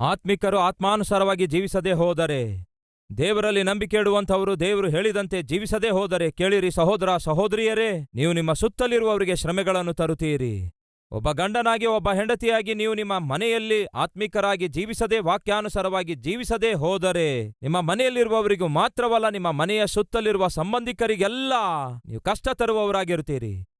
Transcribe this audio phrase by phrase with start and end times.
[0.00, 2.66] ಆತ್ಮಿಕರು ಆತ್ಮಾನುಸಾರವಾಗಿ ಜೀವಿಸದೆ ಹೋದರೆ,
[3.18, 10.72] ದೇವರಲ್ಲಿ ನಂಬಿಕೆ ಇಡುವಂಥವರು ದೇವರು ಹೇಳಿದಂತೆ ಜೀವಿಸದೇ ಹೋದರೆ, ಕೇಳಿರಿ ಸಹೋದರ ಸಹೋದರಿಯರೇ, ನೀವು ನಿಮ್ಮ ಸುತ್ತಲಿರುವವರಿಗೆ ಶ್ರಮೆಗಳನ್ನು ತರುತ್ತೀರಿ.
[11.10, 19.28] ಒಬ್ಬ ಗಂಡನಾಗಿ, ಒಬ್ಬ ಹೆಂಡತಿಯಾಗಿ ನೀವು ನಿಮ್ಮ ಮನೆಯಲ್ಲಿ ಆತ್ಮಿಕರಾಗಿ ಜೀವಿಸದೆ, ವಾಕ್ಯಾನುಸಾರವಾಗಿ ಜೀವಿಸದೇ ಹೋದರೆ, ನಿಮ್ಮ ಮನೆಯಲ್ಲಿರುವವರಿಗೂ ಮಾತ್ರವಲ್ಲ,
[19.28, 21.52] ನಿಮ್ಮ ಮನೆಯ ಸುತ್ತಲಿರುವ ಸಂಬಂಧಿಕರಿಗೆಲ್ಲ
[22.08, 23.73] ನೀವು ಕಷ್ಟ ತರುವವರಾಗಿರುತ್ತೀರಿ.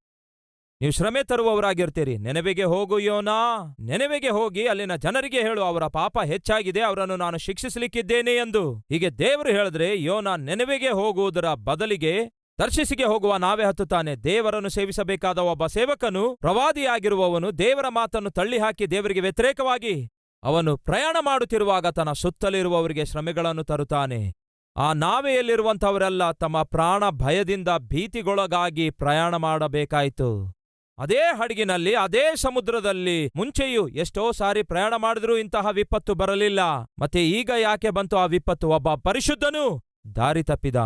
[0.81, 2.19] ನೀವು ಶ್ರಮೆ ತರುವವರಾಗಿರ್ತೀರಿ.
[2.19, 3.75] ನೆನವಿಗೆ ಹೋಗು ಯೋನಾ.
[3.81, 8.79] ನೆನವೆಗೆ ಹೋಗಿ ಅಲ್ಲಿನ ಜನರಿಗೆ ಹೇಳು, ಅವರ ಪಾಪ ಹೆಚ್ಚಾಗಿದೆ, ಅವರನ್ನು ನಾನು ಶಿಕ್ಷಿಸಲಿಕ್ಕಿದ್ದೇನೆ ಎಂದು.
[8.79, 14.17] ಹೀಗೆ ದೇವರು ಹೇಳಿದ್ರೆ, ಯೋನಾ ನೆನವಿಗೆ ಹೋಗುವುದರ ಬದಲಿಗೆ ದರ್ಶಿಸಿಗೆ ಹೋಗುವ ನಾವೇ ಹತ್ತುತ್ತಾನೆ.
[14.17, 17.59] ದೇವರನ್ನು ಸೇವಿಸಬೇಕಾದ ಒಬ್ಬ ಸೇವಕನು ಪ್ರವಾದಿಯಾಗಿರುವವನು.
[17.59, 20.11] ದೇವರ ಮಾತನ್ನು ತಳ್ಳಿಹಾಕಿ ದೇವರಿಗೆ ವ್ಯತಿರೇಕವಾಗಿ
[20.43, 24.33] ಅವನು ಪ್ರಯಾಣ ಮಾಡುತ್ತಿರುವಾಗ ತನ್ನ ಸುತ್ತಲಿರುವವರಿಗೆ ಶ್ರಮೆಗಳನ್ನು ತರುತ್ತಾನೆ.
[24.77, 30.55] ಆ ನಾವೆಯಲ್ಲಿರುವಂಥವರೆಲ್ಲ ತಮ್ಮ ಪ್ರಾಣ ಭಯದಿಂದ ಭೀತಿಗೊಳಗಾಗಿ ಪ್ರಯಾಣ ಮಾಡಬೇಕಾಯಿತು.
[30.99, 36.61] ಅದೇ ಹಡಗಿನಲ್ಲಿ, ಅದೇ ಸಮುದ್ರದಲ್ಲಿ ಮುಂಚೆಯೂ ಎಷ್ಟೋ ಸಾರಿ ಪ್ರಯಾಣ ಮಾಡಿದ್ರೂ ಇಂತಹ ವಿಪತ್ತು ಬರಲಿಲ್ಲ.
[36.99, 38.69] ಮತ್ತೆ ಈಗ ಯಾಕೆ ಬಂತು ಆ ವಿಪತ್ತು?
[38.69, 39.83] ಒಬ್ಬ ಪರಿಶುದ್ಧನು
[40.17, 40.77] ದಾರಿ ತಪ್ಪಿದ.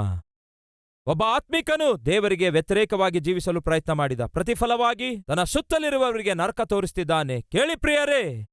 [1.06, 4.20] ಒಬ್ಬ ಆತ್ಮಿಕನು ದೇವರಿಗೆ ವ್ಯತಿರೇಕವಾಗಿ ಜೀವಿಸಲು ಪ್ರಯತ್ನ ಮಾಡಿದ.
[4.20, 7.43] ಪ್ರತಿಫಲವಾಗಿ ತನ್ನ ಸುತ್ತಲಿರುವವರಿಗೆ ನರಕ ತೋರಿಸ್ತಿದ್ದಾನೆ.
[7.43, 8.47] ಕೇಳಿ ಪ್ರಿಯರೇ,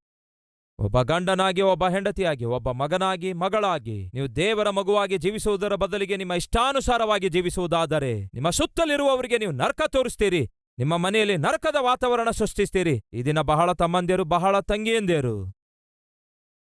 [0.79, 8.25] ಒಬ್ಬ ಗಂಡನಾಗಿ, ಒಬ್ಬ ಹೆಂಡತಿಯಾಗಿ, ಒಬ್ಬ ಮಗನಾಗಿ, ಮಗಳಾಗಿ ನೀವು ದೇವರ ಮಗುವಾಗಿ ಜೀವಿಸುವುದರ ಬದಲಿಗೆ ನಿಮ್ಮ ಇಷ್ಟಾನುಸಾರವಾಗಿ ಜೀವಿಸುವುದಾದರೆ,
[8.25, 10.51] ನಿಮ್ಮ ಸುತ್ತಲಿರುವವರಿಗೆ ನೀವು ನರ್ಕ ತೋರಿಸ್ತೀರಿ.
[10.77, 13.01] ನಿಮ್ಮ ಮನೆಯಲ್ಲಿ ನರಕದ ವಾತಾವರಣ ಸೃಷ್ಟಿಸ್ತೀರಿ.
[13.13, 15.45] ಈ ಬಹಳ ತಮ್ಮಂದಿರು, ಬಹಳ ತಂಗಿಯಂದಿರು.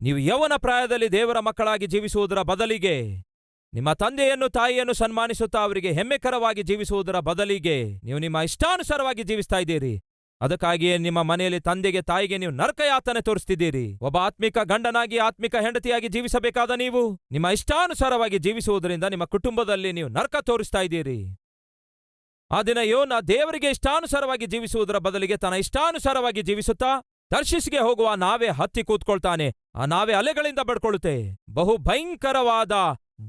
[0.01, 3.23] ನೀವು ಯೌವನ ಪ್ರಾಯದಲ್ಲಿ ದೇವರ ಮಕ್ಕಳಾಗಿ ಜೀವಿಸುವುದರ ಬದಲಿಗೆ,
[3.75, 10.03] ನಿಮ್ಮ ತಂದೆಯನ್ನು ತಾಯಿಯನ್ನು ಸನ್ಮಾನಿಸುತ್ತಾ ಅವರಿಗೆ ಹೆಮ್ಮೆಕರವಾಗಿ ಜೀವಿಸುವುದರ ಬದಲಿಗೆ ನೀವು ನಿಮ್ಮ ಇಷ್ಟಾನುಸಾರವಾಗಿ ಜೀವಿಸ್ತಾ ಇದ್ದೀರಿ.
[10.41, 13.99] ಅದಕ್ಕಾಗಿಯೇ ನಿಮ್ಮ ಮನೆಯಲ್ಲಿ ತಂದೆಗೆ ತಾಯಿಗೆ ನೀವು ನರಕಯಾತನೆ ತೋರಿಸ್ತಿದ್ದೀರಿ.
[14.01, 20.81] ಒಬ್ಬ ಆತ್ಮಿಕ ಗಂಡನಾಗಿ ಆತ್ಮಿಕ ಹೆಂಡತಿಯಾಗಿ ಜೀವಿಸಬೇಕಾದ ನೀವು ನಿಮ್ಮ ಇಷ್ಟಾನುಸಾರವಾಗಿ ಜೀವಿಸುವುದರಿಂದ ನಿಮ್ಮ ಕುಟುಂಬದಲ್ಲಿ ನೀವು ನರಕ ತೋರಿಸ್ತಾ
[20.81, 21.37] ಇದ್ದೀರಿ.
[22.53, 29.55] ಆ ದಿನ ಯೋನ ದೇವರಿಗೆ ಇಷ್ಟಾನುಸಾರವಾಗಿ ಜೀವಿಸುವುದರ ಬದಲಿಗೆ ತನ್ನ ಇಷ್ಟಾನುಸಾರವಾಗಿ ಜೀವಿಸುತ್ತಾ ತರ್ಶಿಸ್ಗೆ ಹೋಗುವ ನಾವೇ ಹತ್ತಿ ಕೂತ್ಕೊಳ್ತಾನೆ.
[29.75, 31.37] ಆ ನಾವೇ ಅಲೆಗಳಿಂದ ಬಡ್ಕೊಳ್ಳುತ್ತೆ.
[31.51, 32.73] ಬಹು ಭಯಂಕರವಾದ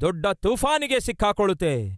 [0.01, 1.97] ದೊಡ್ಡ ತೂಫಾನಿಗೆ ಸಿಕ್ಕಾಕೊಳ್ಳುತ್ತೆ.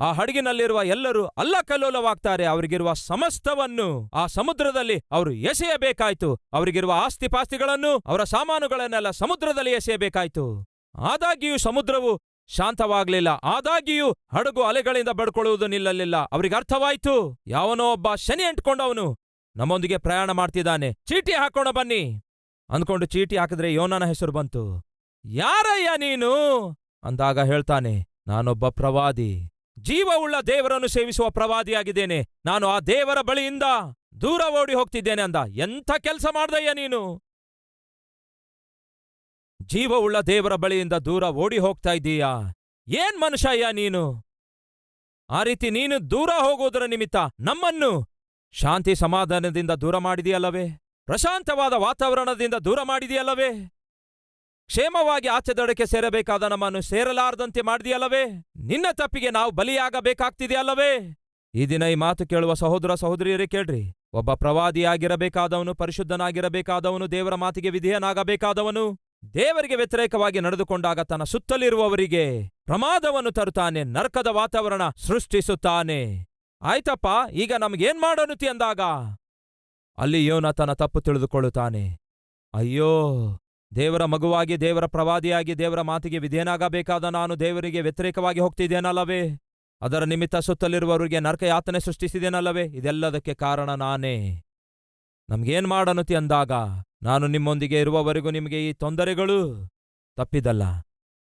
[0.00, 2.44] ಆ ಹಡಗಿನಲ್ಲಿರುವ ಎಲ್ಲರೂ ಅಲ್ಲಕಲ್ಲೋಲವಾಗ್ತಾರೆ.
[2.44, 6.38] ಅವರಿಗಿರುವ ಸಮಸ್ತವನ್ನು ಆ ಸಮುದ್ರದಲ್ಲಿ ಅವರು ಎಸೆಯಬೇಕಾಯ್ತು.
[6.52, 10.64] ಅವರಿಗಿರುವ ಆಸ್ತಿಪಾಸ್ತಿಗಳನ್ನು ಅವರ ಸಾಮಾನುಗಳನ್ನೆಲ್ಲ ಸಮುದ್ರದಲ್ಲಿ ಎಸೆಯಬೇಕಾಯ್ತು.
[10.98, 13.28] ಆದಾಗ್ಯೂ ಸಮುದ್ರವು ಶಾಂತವಾಗ್ಲಿಲ್ಲ.
[13.28, 16.16] ಆದಾಗ್ಯೂ ಹಡಗು ಅಲೆಗಳಿಂದ ಬಡ್ಕೊಳ್ಳುವುದು ನಿಲ್ಲಲಿಲ್ಲ.
[16.16, 19.16] ಅವರಿಗೆ ಅರ್ಥವಾಯ್ತು, ಯಾವನೋ ಒಬ್ಬ ಶನಿ ಅಂಟ್ಕೊಂಡವನು
[19.56, 20.92] ನಮ್ಮೊಂದಿಗೆ ಪ್ರಯಾಣ ಮಾಡ್ತಿದ್ದಾನೆ.
[20.92, 22.22] ಚೀಟಿ ಹಾಕೋಣ ಬನ್ನಿ.
[22.70, 24.82] ಅಂದ್ಕೊಂಡು ಚೀಟಿ ಹಾಕಿದ್ರೆ ಯೋನನ ಹೆಸರು ಬಂತು.
[25.24, 26.32] ಯಾರಯ್ಯ ನೀನು?
[27.04, 29.50] ಅಂದಾಗ ಹೇಳ್ತಾನೆ, ನಾನೊಬ್ಬ ಪ್ರವಾದಿ.
[29.78, 32.26] ಜೀವವುಳ್ಳ ದೇವರನ್ನು ಸೇವಿಸುವ ಪ್ರವಾದಿಯಾಗಿದ್ದೇನೆ.
[32.46, 33.62] ನಾನು ಆ ದೇವರ ಬಳಿಯಿಂದ
[34.20, 35.36] ದೂರ ಓಡಿ ಹೋಗ್ತಿದ್ದೇನೆ ಅಂದ.
[35.56, 37.23] ಎಂಥ ಕೆಲಸ ಮಾಡ್ದಯ್ಯ ನೀನು?
[39.66, 42.40] ಜೀವವುಳ್ಳ ದೇವರ ಬಳಿಯಿಂದ ದೂರ ಓಡಿ ಹೋಗ್ತಾ ಇದ್ದೀಯಾ?
[42.88, 44.24] ಏನ್ ಮನುಷ್ಯಯ್ಯ ನೀನು?
[45.30, 48.14] ಆ ರೀತಿ ನೀನು ದೂರ ಹೋಗುವುದರ ನಿಮಿತ್ತ ನಮ್ಮನ್ನು
[48.52, 50.68] ಶಾಂತಿ ಸಮಾಧಾನದಿಂದ ದೂರ ಮಾಡಿದೆಯಲ್ಲವೇ?
[51.06, 53.68] ಪ್ರಶಾಂತವಾದ ವಾತಾವರಣದಿಂದ ದೂರ ಮಾಡಿದೆಯಲ್ಲವೇ?
[54.66, 58.24] ಕ್ಷೇಮವಾಗಿ ಆಚೆ ದಡಕ್ಕೆ ಸೇರಬೇಕಾದ ನಮ್ಮನ್ನು ಸೇರಲಾರದಂತೆ ಮಾಡಿದೆಯಲ್ಲವೇ?
[58.56, 61.20] ನಿನ್ನ ತಪ್ಪಿಗೆ ನಾವು ಬಲಿಯಾಗಬೇಕಾಗ್ತಿದೆಯಲ್ಲವೇ?
[61.54, 63.96] ಈ ದಿನ ಈ ಮಾತು ಕೇಳುವ ಸಹೋದರ ಸಹೋದರಿಯರೇ ಕೇಳ್ರಿ.
[64.12, 69.03] ಒಬ್ಬ ಪ್ರವಾದಿಯಾಗಿರಬೇಕಾದವನು, ಪರಿಶುದ್ಧನಾಗಿರಬೇಕಾದವನು, ದೇವರ ಮಾತಿಗೆ ವಿಧೇಯನಾಗಬೇಕಾದವನು.
[69.34, 76.26] ದೇವರಿಗೆ ವ್ಯತಿರೇಕವಾಗಿ ನಡೆದುಕೊಂಡಾಗ ತನ್ನ ಸುತ್ತಲಿರುವವರಿಗೆ ಪ್ರಮಾದವನ್ನು ತರುತ್ತಾನೆ, ನರಕದ ವಾತಾವರಣ ಸೃಷ್ಟಿಸುತ್ತಾನೆ.
[76.62, 78.80] ಆಯ್ತಪ್ಪ, ಈಗ ನಮಗೇನ್ ಮಾಡೋನುತಿ ಅಂದಾಗ?
[79.98, 81.98] ಅಲ್ಲಿ ಯೋನ ತನ್ನ ತಪ್ಪು ತಿಳಿದುಕೊಳ್ಳುತ್ತಾನೆ.
[82.54, 83.12] ಅಯ್ಯೋ,
[83.76, 89.38] ದೇವರ ಮಗುವಾಗಿ, ದೇವರ ಪ್ರವಾದಿಯಾಗಿ, ದೇವರ ಮಾತಿಗೆ ವಿಧೇನಾಗಬೇಕಾದ ನಾನು ದೇವರಿಗೆ ವ್ಯತಿರೇಕವಾಗಿ ಹೋಗ್ತಿದ್ದೇನಲ್ಲವೇ?
[89.82, 94.42] ಅದರ ನಿಮಿತ್ತ ಸುತ್ತಲಿರುವವರಿಗೆ ನರಕ ಯಾತನೆ ಸೃಷ್ಟಿಸಿದೇನಲ್ಲವೇ ಇದೆಲ್ಲದಕ್ಕೆ ಕಾರಣ ನಾನೇ.
[95.30, 96.50] ನಮ್ಗೇನ್ ಮಾಡನುತಿ ಅಂದಾಗ?
[97.04, 99.38] ನಾನು ನಿಮ್ಮೊಂದಿಗೆ ಇರುವವರೆಗೂ ನಿಮಗೆ ಈ ತೊಂದರೆಗಳು
[100.18, 100.62] ತಪ್ಪಿದಲ್ಲ.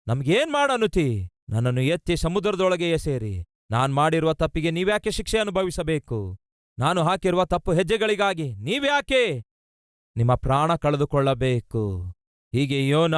[0.08, 1.08] ನಮಗೇನ್ ಮಾಡನುತಿ
[1.50, 3.36] ನನ್ನನ್ನು ಎತ್ತಿ ಸಮುದ್ರದೊಳಗೆ ಎಸೇರಿ.
[3.72, 6.38] ನಾನ್ ಮಾಡಿರುವ ತಪ್ಪಿಗೆ ನೀವ್ಯಾಕೆ ಶಿಕ್ಷೆ ಅನುಭವಿಸಬೇಕು?
[6.80, 9.24] ನಾನು ಹಾಕಿರುವ ತಪ್ಪು ಹೆಜ್ಜೆಗಳಿಗಾಗಿ ನೀವ್ಯಾಕೆ
[10.16, 11.84] ನಿಮ್ಮ ಪ್ರಾಣ ಕಳೆದುಕೊಳ್ಳಬೇಕು?
[12.54, 13.16] ಹೀಗೆ ಯೋನ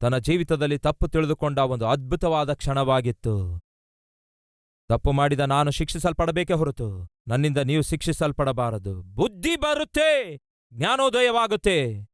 [0.00, 3.34] ತನ್ನ ಜೀವಿತದಲ್ಲಿ ತಪ್ಪು ತಿಳಿದುಕೊಂಡ ಒಂದು ಅದ್ಭುತವಾದ ಕ್ಷಣವಾಗಿತ್ತು.
[4.90, 6.88] ತಪ್ಪು ಮಾಡಿದ ನಾನು ಶಿಕ್ಷಿಸಲ್ಪಡಬೇಕೇ ಹೊರತು,
[7.28, 9.02] ನನ್ನಿಂದ ನೀವು ಶಿಕ್ಷಿಸಲ್ಪಡಬಾರದು.
[9.14, 10.10] ಬುದ್ಧಿ ಬರುತ್ತೆ!
[10.72, 12.08] ಜ್ಞಾನೋದಯವಾಗುತ್ತೆ.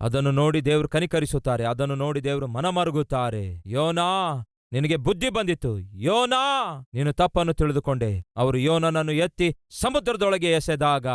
[0.00, 1.64] ಅದನ್ನು ನೋಡಿ ದೇವರು ಕನಿಕರಿಸುತ್ತಾರೆ.
[1.64, 3.62] ಅದನ್ನು ನೋಡಿ ದೇವರು ಮನಮರುಗುತ್ತಾರೆ.
[3.66, 4.38] ಯೋನಾ,
[4.72, 5.78] ನಿನಗೆ ಬುದ್ಧಿ ಬಂದಿತ್ತು.
[5.78, 6.42] ಯೋನಾ,
[6.94, 8.24] ನೀನು ತಪ್ಪನ್ನು ತಿಳಿದುಕೊಂಡೆ.
[8.36, 11.06] ಅವರು ಯೋನನನ್ನು ಎತ್ತಿ ಸಮುದ್ರದೊಳಗೆ ಎಸೆದಾಗ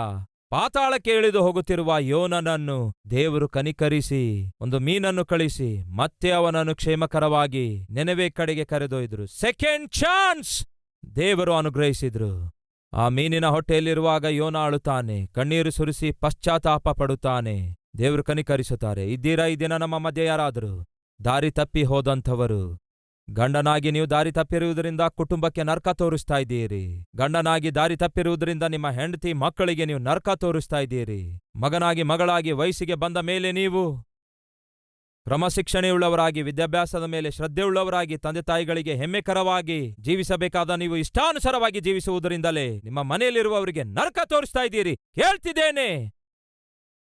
[0.49, 9.27] ಪಾತಾಳಕ್ಕೆ ಇಳಿದು ಹೋಗುತ್ತಿರುವ ಯೋನನನ್ನು ದೇವರು ಕನಿಕರಿಸಿ, ಒಂದು ಮೀನನ್ನು ಕಳಿಸಿ, ಮತ್ತೆ ಅವನನ್ನು ಕ್ಷೇಮಕರವಾಗಿ ನೆನವೆ ಕಡೆಗೆ ಕರೆದೊಯ್ದರು.
[9.27, 10.67] Second chance!
[11.15, 12.60] ದೇವರು ಅನುಗ್ರಹಿಸಿದ್ರು.
[12.93, 17.77] ಆ ಮೀನಿನ ಹೊಟ್ಟೆಯಲ್ಲಿರುವಾಗ ಯೋನ ಅಳುತ್ತಾನೆ ಕಣ್ಣೀರು ಸುರಿಸಿ ಪಶ್ಚಾತ್ತಾಪ ಪಡುತ್ತಾನೆ.
[17.97, 20.73] ದೇವರು ಕನಿಕರಿಸುತ್ತಾರೆ, ಇದ್ದೀರಾ ಈ ದಿನ ನಮ್ಮ ಮಧ್ಯೆ ಯಾರಾದರೂ?
[21.19, 22.63] ದಾರಿ ತಪ್ಪಿ ಹೋದಂಥವರು.
[23.27, 26.83] ಗಂಡನಾಗಿ ನೀವು ದಾರಿ ತಪ್ಪಿರುವುದರಿಂದ ಕುಟುಂಬಕ್ಕೆ ನರ್ಕ ತೋರಿಸ್ತಾ ಇದ್ದೀರಿ.
[27.15, 31.21] ಗಂಡನಾಗಿ ದಾರಿ ತಪ್ಪಿರುವುದರಿಂದ ನಿಮ್ಮ ಹೆಂಡತಿ ಮಕ್ಕಳಿಗೆ ನೀವು ನರ್ಕ ತೋರಿಸ್ತಾ ಇದ್ದೀರಿ.
[31.55, 33.83] ಮಗನಾಗಿ ಮಗಳಾಗಿ ವಯಸ್ಸಿಗೆ ಬಂದ ಮೇಲೆ ನೀವು
[35.25, 44.63] ಕ್ರಮಶಿಕ್ಷಣೆಯುಳ್ಳವರಾಗಿ, ವಿದ್ಯಾಭ್ಯಾಸದ ಮೇಲೆ ಶ್ರದ್ಧೆಯುಳ್ಳವರಾಗಿ, ತಂದೆ ತಾಯಿಗಳಿಗೆ ಹೆಮ್ಮೆಕರವಾಗಿ ಜೀವಿಸಬೇಕಾದ ನೀವು ಇಷ್ಟಾನುಸಾರವಾಗಿ ಜೀವಿಸುವುದರಿಂದಲೇ ನಿಮ್ಮ ಮನೆಯಲ್ಲಿರುವವರಿಗೆ ನರಕ ತೋರಿಸ್ತಾ
[44.65, 44.93] ಇದ್ದೀರಿ.
[45.15, 46.13] ಹೇಳ್ತಿದ್ದೇನೆ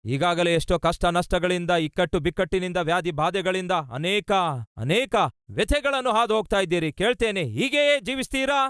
[0.04, 4.32] ಈಗಾಗಲೇ ಎಷ್ಟೋ ಕಷ್ಟ ನಷ್ಟಗಳಿಂದ, ಇಕ್ಕಟ್ಟು ಬಿಕ್ಕಟ್ಟಿನಿಂದ, ವ್ಯಾಧಿ ಬಾಧೆಗಳಿಂದ ಅನೇಕ
[4.76, 5.14] ಅನೇಕ
[5.50, 6.92] ವ್ಯಥೆಗಳನ್ನು ಹಾದು ಹೋಗ್ತಾ ಇದ್ದೀರಿ.
[6.92, 8.60] ಕೇಳ್ತೇನೆ, ಹೀಗೆಯೇ ಜೀವಿಸ್ತೀರಾ?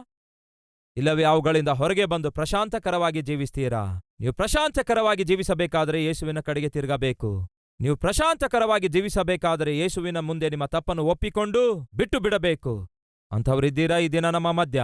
[0.97, 4.01] ಇಲ್ಲವೇ ಅವುಗಳಿಂದ ಹೊರಗೆ ಬಂದು ಪ್ರಶಾಂತಕರವಾಗಿ ಜೀವಿಸ್ತೀರಾ?
[4.21, 7.56] ನೀವು ಪ್ರಶಾಂತಕರವಾಗಿ ಜೀವಿಸಬೇಕಾದರೆ ಯೇಸುವಿನ ಕಡೆಗೆ ತಿರುಗಬೇಕು.
[7.81, 12.89] ನೀವು ಪ್ರಶಾಂತಕರವಾಗಿ ಜೀವಿಸಬೇಕಾದರೆ ಯೇಸುವಿನ ಮುಂದೆ ನಿಮ್ಮ ತಪ್ಪನ್ನು ಒಪ್ಪಿಕೊಂಡು ಬಿಟ್ಟು ಬಿಡಬೇಕು.
[13.33, 14.83] ಅಂಥವರಿದ್ದೀರಾ ಈ ದಿನ ನಮ್ಮ ಮಧ್ಯ.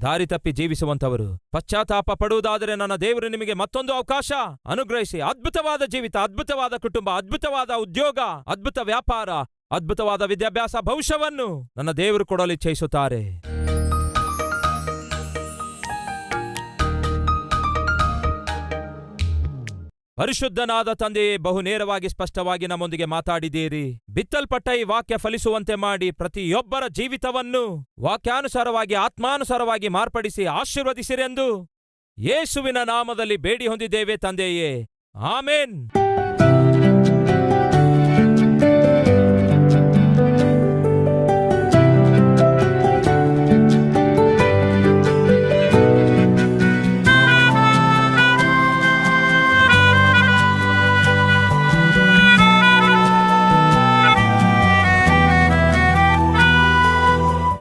[0.00, 4.32] ದಾರಿ ತಪ್ಪಿ ಜೀವಿಸುವಂಥವರು, ಪಶ್ಚಾತ್ತಾಪ ಪಡುವುದಾದರೆ ನನ್ನ ದೇವರು ನಿಮಗೆ ಮತ್ತೊಂದು ಅವಕಾಶ
[4.66, 5.20] ಅನುಗ್ರಹಿಸಿ.
[5.20, 9.30] ಅದ್ಭುತವಾದ ಜೀವಿತ, ಅದ್ಭುತವಾದ ಕುಟುಂಬ, ಅದ್ಭುತವಾದ ಉದ್ಯೋಗ, ಅದ್ಭುತ ವ್ಯಾಪಾರ,
[9.70, 13.22] ಅದ್ಭುತವಾದ ವಿದ್ಯಾಭ್ಯಾಸ, ಭವಿಷ್ಯವನ್ನು ನನ್ನ ದೇವರು ಕೊಡಲು ಇಚ್ಛಯಿಸುತ್ತಾರೆ
[20.16, 24.00] ಪರಿಶುದ್ಧನಾದ ತಂದೆಯೇ, ಬಹುನೇರವಾಗಿ ಸ್ಪಷ್ಟವಾಗಿ ನಮ್ಮೊಂದಿಗೆ ಮಾತಾಡಿದ್ದೀರಿ.
[24.10, 31.68] ಬಿತ್ತಲ್ಪಟ್ಟ ಈ ವಾಕ್ಯ ಫಲಿಸುವಂತೆ ಮಾಡಿ ಪ್ರತಿಯೊಬ್ಬರ ಜೀವಿತವನ್ನು ವಾಕ್ಯಾನುಸಾರವಾಗಿ, ಆತ್ಮಾನುಸಾರವಾಗಿ ಮಾರ್ಪಡಿಸಿ ಆಶೀರ್ವದಿಸಿರೆಂದು
[32.18, 34.86] ಯೇಸುವಿನ ನಾಮದಲ್ಲಿ ಬೇಡಿ ಹೊಂದಿದ್ದೇವೆ ತಂದೆಯೇ.
[35.14, 35.90] ಆಮೇನ್.